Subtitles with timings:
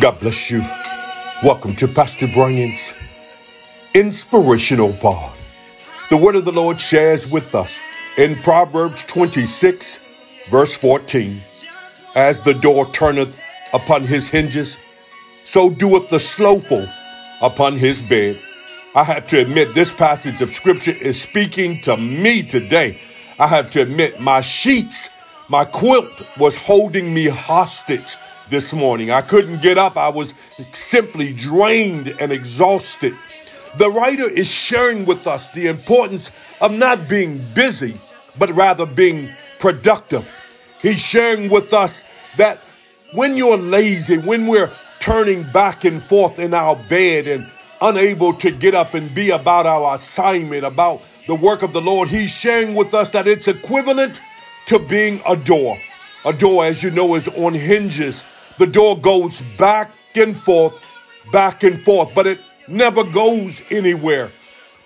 [0.00, 0.60] God bless you.
[1.42, 2.94] Welcome to Pastor Bryant's
[3.92, 5.36] Inspirational Pod.
[6.08, 7.78] The word of the Lord shares with us
[8.16, 10.00] in Proverbs 26,
[10.50, 11.42] verse 14
[12.16, 13.38] As the door turneth
[13.74, 14.78] upon his hinges,
[15.44, 16.88] so doeth the slothful
[17.42, 18.40] upon his bed.
[18.94, 22.98] I have to admit, this passage of scripture is speaking to me today.
[23.38, 25.10] I have to admit, my sheets,
[25.50, 28.16] my quilt was holding me hostage
[28.50, 29.10] this morning.
[29.10, 29.96] I couldn't get up.
[29.96, 30.34] I was
[30.72, 33.16] simply drained and exhausted.
[33.78, 37.96] The writer is sharing with us the importance of not being busy,
[38.38, 40.28] but rather being productive.
[40.82, 42.02] He's sharing with us
[42.36, 42.60] that
[43.12, 47.46] when you're lazy, when we're turning back and forth in our bed and
[47.80, 52.08] unable to get up and be about our assignment, about the work of the Lord,
[52.08, 54.20] he's sharing with us that it's equivalent
[54.66, 55.78] to being a door.
[56.24, 58.24] A door, as you know, is on hinges.
[58.58, 60.82] The door goes back and forth,
[61.32, 64.32] back and forth, but it never goes anywhere.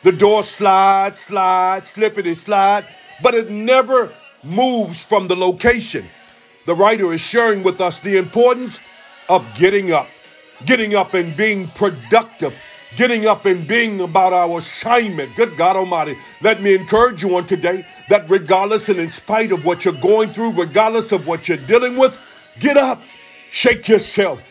[0.02, 2.86] The door slides, slides, slippity slide,
[3.22, 6.06] but it never moves from the location.
[6.66, 8.80] The writer is sharing with us the importance
[9.28, 10.08] of getting up,
[10.66, 12.54] getting up and being productive,
[12.96, 15.34] getting up and being about our assignment.
[15.36, 19.64] Good God Almighty, let me encourage you on today that regardless and in spite of
[19.64, 22.18] what you're going through, regardless of what you're dealing with,
[22.58, 23.00] get up,
[23.54, 24.42] shake yourself,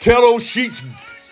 [0.00, 0.82] tell those sheets,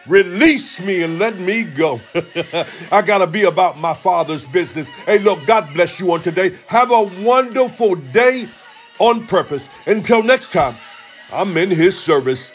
[0.06, 1.98] release me and let me go.
[2.92, 4.91] I got to be about my Father's business.
[5.06, 6.55] Hey, look, God bless you on today.
[6.67, 8.47] Have a wonderful day
[8.98, 9.70] on purpose.
[9.86, 10.77] Until next time,
[11.33, 12.52] I'm in His service.